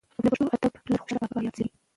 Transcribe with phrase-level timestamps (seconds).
[0.23, 1.69] د پښتو ادب پلار خوشحال بابا یاد سوى.